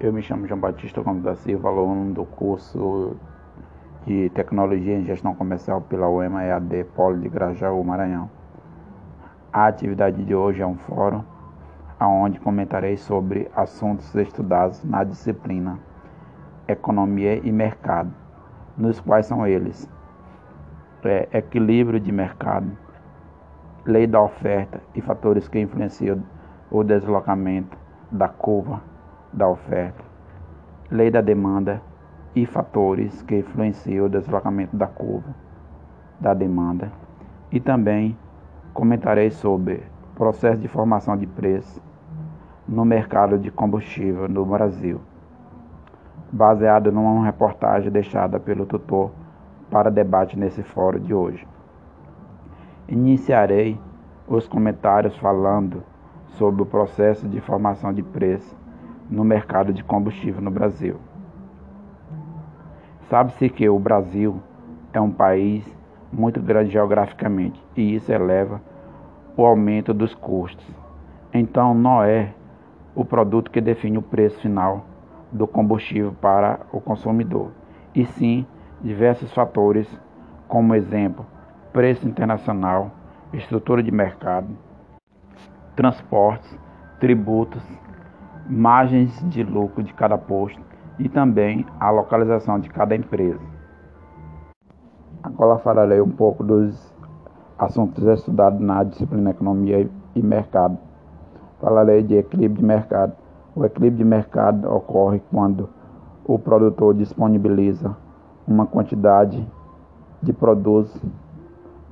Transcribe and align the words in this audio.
Eu 0.00 0.12
me 0.12 0.22
chamo 0.22 0.46
João 0.46 0.60
Batista 0.60 1.02
Gomes 1.02 1.24
da 1.24 1.34
Silva, 1.34 1.68
aluno 1.68 2.14
do 2.14 2.24
curso 2.24 3.16
de 4.06 4.30
Tecnologia 4.30 4.96
em 4.96 5.04
Gestão 5.04 5.34
Comercial 5.34 5.80
pela 5.80 6.08
UEMA 6.08 6.44
EAD 6.44 6.84
Polo 6.94 7.18
de 7.18 7.28
Grajaú, 7.28 7.82
Maranhão. 7.82 8.30
A 9.52 9.66
atividade 9.66 10.24
de 10.24 10.32
hoje 10.32 10.62
é 10.62 10.66
um 10.66 10.76
fórum 10.76 11.24
onde 12.00 12.38
comentarei 12.38 12.96
sobre 12.96 13.50
assuntos 13.56 14.14
estudados 14.14 14.84
na 14.84 15.02
disciplina 15.02 15.80
Economia 16.68 17.34
e 17.44 17.50
Mercado, 17.50 18.14
nos 18.76 19.00
quais 19.00 19.26
são 19.26 19.44
eles 19.44 19.90
é, 21.02 21.28
equilíbrio 21.32 21.98
de 21.98 22.12
mercado, 22.12 22.70
lei 23.84 24.06
da 24.06 24.22
oferta 24.22 24.80
e 24.94 25.00
fatores 25.00 25.48
que 25.48 25.58
influenciam 25.58 26.22
o 26.70 26.84
deslocamento 26.84 27.76
da 28.12 28.28
curva 28.28 28.80
da 29.32 29.48
oferta, 29.48 30.02
lei 30.90 31.10
da 31.10 31.20
demanda 31.20 31.82
e 32.34 32.46
fatores 32.46 33.22
que 33.22 33.38
influenciam 33.38 34.06
o 34.06 34.08
deslocamento 34.08 34.76
da 34.76 34.86
curva 34.86 35.34
da 36.20 36.34
demanda. 36.34 36.90
E 37.50 37.60
também 37.60 38.16
comentarei 38.74 39.30
sobre 39.30 39.82
processo 40.14 40.60
de 40.60 40.68
formação 40.68 41.16
de 41.16 41.26
preço 41.26 41.82
no 42.66 42.84
mercado 42.84 43.38
de 43.38 43.50
combustível 43.50 44.28
no 44.28 44.44
Brasil, 44.44 45.00
baseado 46.30 46.92
numa 46.92 47.24
reportagem 47.24 47.90
deixada 47.90 48.38
pelo 48.38 48.66
tutor 48.66 49.10
para 49.70 49.90
debate 49.90 50.38
nesse 50.38 50.62
fórum 50.62 50.98
de 50.98 51.14
hoje. 51.14 51.46
Iniciarei 52.86 53.80
os 54.26 54.46
comentários 54.46 55.16
falando 55.16 55.82
sobre 56.26 56.62
o 56.62 56.66
processo 56.66 57.26
de 57.26 57.40
formação 57.40 57.92
de 57.92 58.02
preço 58.02 58.54
no 59.10 59.24
mercado 59.24 59.72
de 59.72 59.82
combustível 59.82 60.40
no 60.40 60.50
Brasil. 60.50 60.96
Sabe-se 63.08 63.48
que 63.48 63.68
o 63.68 63.78
Brasil 63.78 64.40
é 64.92 65.00
um 65.00 65.10
país 65.10 65.64
muito 66.12 66.40
grande 66.40 66.70
geograficamente 66.70 67.62
e 67.76 67.94
isso 67.94 68.12
eleva 68.12 68.60
o 69.36 69.44
aumento 69.44 69.94
dos 69.94 70.14
custos. 70.14 70.66
Então, 71.32 71.74
não 71.74 72.02
é 72.02 72.34
o 72.94 73.04
produto 73.04 73.50
que 73.50 73.60
define 73.60 73.98
o 73.98 74.02
preço 74.02 74.40
final 74.40 74.84
do 75.30 75.46
combustível 75.46 76.12
para 76.20 76.60
o 76.72 76.80
consumidor, 76.80 77.52
e 77.94 78.04
sim 78.04 78.46
diversos 78.80 79.32
fatores, 79.32 79.86
como 80.48 80.74
exemplo, 80.74 81.24
preço 81.72 82.08
internacional, 82.08 82.90
estrutura 83.32 83.82
de 83.82 83.90
mercado, 83.90 84.48
transportes, 85.76 86.58
tributos, 86.98 87.62
margens 88.48 89.12
de 89.28 89.42
lucro 89.42 89.82
de 89.82 89.92
cada 89.92 90.16
posto 90.16 90.60
e 90.98 91.08
também 91.08 91.66
a 91.78 91.90
localização 91.90 92.58
de 92.58 92.68
cada 92.68 92.96
empresa. 92.96 93.40
Agora 95.22 95.58
falarei 95.58 96.00
um 96.00 96.10
pouco 96.10 96.42
dos 96.42 96.94
assuntos 97.58 98.04
estudados 98.04 98.60
na 98.60 98.82
disciplina 98.84 99.30
Economia 99.30 99.88
e 100.14 100.22
Mercado. 100.22 100.78
Falarei 101.60 102.02
de 102.02 102.16
equilíbrio 102.16 102.60
de 102.60 102.64
mercado. 102.64 103.12
O 103.54 103.64
equilíbrio 103.64 103.98
de 103.98 104.04
mercado 104.04 104.72
ocorre 104.72 105.20
quando 105.30 105.68
o 106.24 106.38
produtor 106.38 106.94
disponibiliza 106.94 107.96
uma 108.46 108.66
quantidade 108.66 109.46
de 110.22 110.32
produtos 110.32 111.02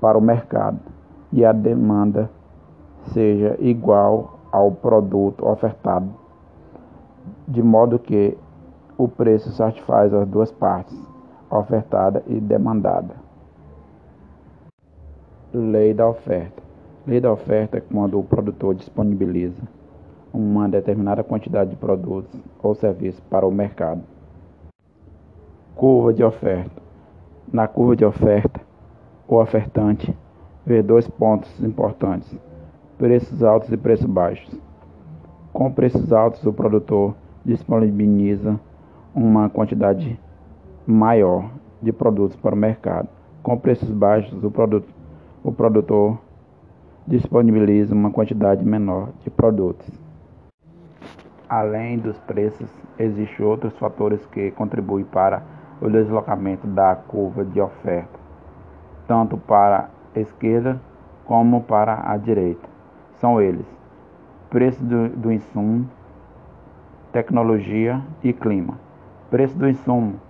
para 0.00 0.16
o 0.16 0.20
mercado 0.20 0.78
e 1.32 1.44
a 1.44 1.52
demanda 1.52 2.30
seja 3.12 3.56
igual 3.58 4.38
ao 4.50 4.70
produto 4.72 5.46
ofertado, 5.46 6.08
de 7.46 7.62
modo 7.62 7.98
que 7.98 8.36
o 8.98 9.08
preço 9.08 9.50
satisfaz 9.52 10.12
as 10.12 10.26
duas 10.26 10.50
partes, 10.50 10.96
ofertada 11.50 12.22
e 12.26 12.40
demandada. 12.40 13.14
Lei 15.52 15.94
da 15.94 16.08
oferta. 16.08 16.62
Lei 17.06 17.20
da 17.20 17.32
oferta 17.32 17.78
é 17.78 17.80
quando 17.80 18.18
o 18.18 18.24
produtor 18.24 18.74
disponibiliza 18.74 19.62
uma 20.32 20.68
determinada 20.68 21.22
quantidade 21.22 21.70
de 21.70 21.76
produtos 21.76 22.38
ou 22.62 22.74
serviços 22.74 23.20
para 23.30 23.46
o 23.46 23.50
mercado 23.50 24.02
Curva 25.76 26.10
de 26.10 26.24
oferta. 26.24 26.82
Na 27.52 27.68
curva 27.68 27.94
de 27.94 28.02
oferta, 28.02 28.58
o 29.28 29.36
ofertante 29.36 30.16
vê 30.64 30.82
dois 30.82 31.06
pontos 31.06 31.50
importantes: 31.60 32.34
preços 32.96 33.42
altos 33.42 33.70
e 33.70 33.76
preços 33.76 34.06
baixos. 34.06 34.58
Com 35.52 35.70
preços 35.70 36.14
altos, 36.14 36.46
o 36.46 36.52
produtor 36.52 37.14
disponibiliza 37.46 38.58
uma 39.14 39.48
quantidade 39.48 40.18
maior 40.84 41.48
de 41.80 41.92
produtos 41.92 42.36
para 42.36 42.54
o 42.54 42.58
mercado. 42.58 43.08
Com 43.42 43.56
preços 43.56 43.88
baixos, 43.90 44.42
o, 44.42 44.50
produto, 44.50 44.92
o 45.44 45.52
produtor 45.52 46.18
disponibiliza 47.06 47.94
uma 47.94 48.10
quantidade 48.10 48.64
menor 48.64 49.10
de 49.22 49.30
produtos. 49.30 49.88
Além 51.48 51.98
dos 51.98 52.18
preços, 52.18 52.68
existem 52.98 53.46
outros 53.46 53.78
fatores 53.78 54.26
que 54.26 54.50
contribuem 54.50 55.04
para 55.04 55.44
o 55.80 55.88
deslocamento 55.88 56.66
da 56.66 56.96
curva 56.96 57.44
de 57.44 57.60
oferta, 57.60 58.18
tanto 59.06 59.36
para 59.36 59.88
a 60.14 60.18
esquerda 60.18 60.80
como 61.24 61.62
para 61.62 62.10
a 62.10 62.16
direita. 62.16 62.68
São 63.20 63.40
eles: 63.40 63.66
preço 64.50 64.82
do, 64.82 65.08
do 65.10 65.30
insumo, 65.30 65.88
tecnologia 67.16 68.02
e 68.22 68.30
clima. 68.30 68.78
Preço 69.30 69.56
do 69.56 69.66
insumo, 69.66 70.20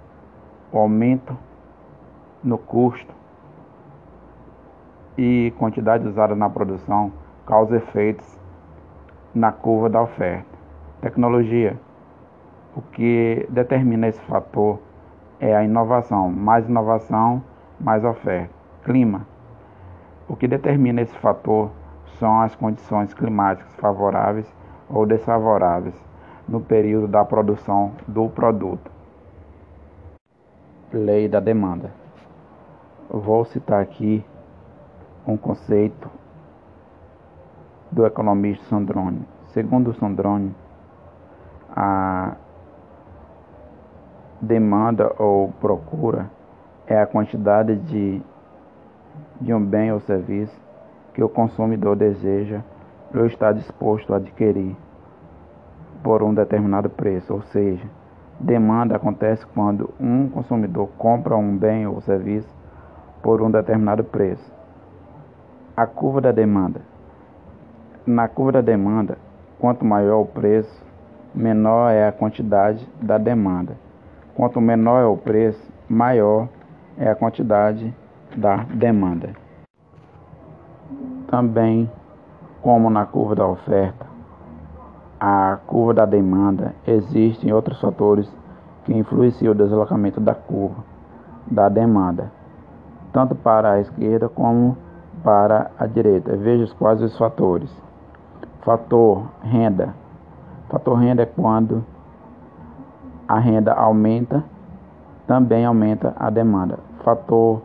aumento 0.72 1.36
no 2.44 2.56
custo 2.56 3.12
e 5.19 5.52
quantidade 5.58 6.06
usada 6.06 6.36
na 6.36 6.48
produção 6.48 7.12
causa 7.44 7.78
efeitos 7.78 8.38
na 9.34 9.50
curva 9.50 9.91
da 9.91 10.00
oferta. 10.00 10.47
Tecnologia, 11.00 11.76
o 12.76 12.80
que 12.80 13.44
determina 13.50 14.06
esse 14.06 14.20
fator 14.20 14.78
é 15.41 15.56
a 15.56 15.64
inovação. 15.64 16.30
Mais 16.30 16.68
inovação, 16.68 17.42
mais 17.80 18.04
oferta. 18.04 18.54
Clima. 18.84 19.26
O 20.28 20.36
que 20.36 20.47
determina 20.47 21.03
esse 21.03 21.18
fator 21.18 21.68
são 22.20 22.42
as 22.42 22.54
condições 22.54 23.12
climáticas 23.12 23.74
favoráveis 23.74 24.47
ou 24.88 25.04
desfavoráveis 25.04 26.06
no 26.48 26.60
período 26.60 27.08
da 27.08 27.24
produção 27.24 27.92
do 28.06 28.28
produto. 28.28 28.90
Lei 30.92 31.28
da 31.28 31.40
demanda. 31.40 31.90
Vou 33.10 33.44
citar 33.44 33.82
aqui 33.82 34.24
um 35.26 35.36
conceito 35.36 36.08
do 37.90 38.06
economista 38.06 38.64
Sandrone. 38.66 39.26
Segundo 39.48 39.92
Sandrone, 39.94 40.54
a 41.74 42.36
demanda 44.40 45.12
ou 45.18 45.52
procura 45.60 46.30
é 46.86 47.00
a 47.00 47.06
quantidade 47.06 47.76
de, 47.76 48.22
de 49.40 49.52
um 49.52 49.64
bem 49.64 49.92
ou 49.92 50.00
serviço 50.00 50.56
que 51.14 51.22
o 51.22 51.28
consumidor 51.28 51.96
deseja 51.96 52.62
ou 53.14 53.26
está 53.26 53.52
disposto 53.52 54.12
a 54.12 54.18
adquirir 54.18 54.76
por 56.02 56.22
um 56.22 56.34
determinado 56.34 56.88
preço, 56.88 57.32
ou 57.32 57.42
seja, 57.42 57.84
demanda 58.38 58.96
acontece 58.96 59.46
quando 59.46 59.90
um 59.98 60.28
consumidor 60.28 60.88
compra 60.98 61.36
um 61.36 61.56
bem 61.56 61.86
ou 61.86 62.00
serviço 62.00 62.48
por 63.22 63.42
um 63.42 63.50
determinado 63.50 64.04
preço. 64.04 64.52
A 65.76 65.86
curva 65.86 66.20
da 66.20 66.32
demanda. 66.32 66.80
Na 68.06 68.28
curva 68.28 68.52
da 68.52 68.60
demanda, 68.60 69.18
quanto 69.58 69.84
maior 69.84 70.20
o 70.20 70.26
preço, 70.26 70.84
menor 71.34 71.91
é 71.91 72.06
a 72.06 72.12
quantidade 72.12 72.88
da 73.00 73.18
demanda. 73.18 73.76
Quanto 74.34 74.60
menor 74.60 75.00
é 75.00 75.06
o 75.06 75.16
preço, 75.16 75.60
maior 75.88 76.48
é 76.97 77.10
a 77.10 77.15
quantidade 77.15 77.94
da 78.36 78.56
demanda. 78.56 79.30
Também, 81.26 81.91
como 82.62 82.88
na 82.88 83.04
curva 83.04 83.34
da 83.34 83.47
oferta, 83.47 84.05
a 85.21 85.59
curva 85.66 85.95
da 85.95 86.04
demanda, 86.04 86.74
existem 86.86 87.53
outros 87.53 87.80
fatores 87.80 88.30
que 88.84 88.95
influenciam 88.95 89.53
o 89.53 89.54
deslocamento 89.54 90.21
da 90.21 90.34
curva 90.34 90.84
da 91.51 91.68
demanda, 91.68 92.30
tanto 93.13 93.34
para 93.34 93.72
a 93.72 93.80
esquerda 93.80 94.28
como 94.28 94.77
para 95.22 95.71
a 95.78 95.86
direita. 95.86 96.36
Veja 96.36 96.72
quais 96.78 97.01
os 97.03 97.16
fatores. 97.16 97.71
Fator 98.63 99.28
renda. 99.42 99.95
Fator 100.68 100.98
renda 100.98 101.22
é 101.22 101.27
quando 101.27 101.84
a 103.28 103.39
renda 103.39 103.72
aumenta, 103.72 104.45
também 105.27 105.65
aumenta 105.65 106.15
a 106.16 106.30
demanda. 106.30 106.78
Fator 107.03 107.62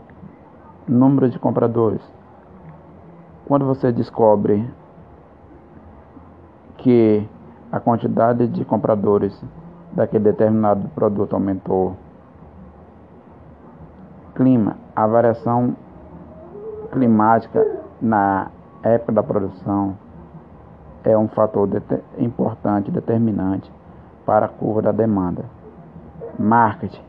número 0.87 1.29
de 1.29 1.39
compradores. 1.39 2.01
Quando 3.45 3.65
você 3.65 3.91
descobre 3.91 4.67
que 6.77 7.27
a 7.71 7.79
quantidade 7.79 8.47
de 8.47 8.65
compradores 8.65 9.39
daquele 9.93 10.25
determinado 10.25 10.89
produto 10.89 11.33
aumentou. 11.33 11.95
Clima, 14.35 14.77
a 14.95 15.07
variação 15.07 15.75
climática 16.91 17.65
na 18.01 18.47
época 18.83 19.13
da 19.13 19.23
produção 19.23 19.95
é 21.03 21.17
um 21.17 21.27
fator 21.27 21.69
importante, 22.17 22.91
determinante 22.91 23.71
para 24.25 24.45
a 24.45 24.49
curva 24.49 24.81
da 24.81 24.91
demanda. 24.91 25.45
Marketing 26.37 27.01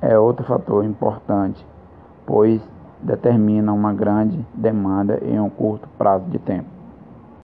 é 0.00 0.18
outro 0.18 0.44
fator 0.44 0.84
importante, 0.84 1.66
pois 2.26 2.60
determina 3.00 3.72
uma 3.72 3.92
grande 3.92 4.44
demanda 4.54 5.18
em 5.22 5.40
um 5.40 5.50
curto 5.50 5.88
prazo 5.98 6.24
de 6.26 6.38
tempo. 6.38 6.75